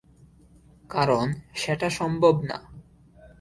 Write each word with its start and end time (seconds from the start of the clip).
কারণ 0.89 1.25
সেটা 1.53 1.87
সম্ভব 1.89 2.35
না। 2.41 2.57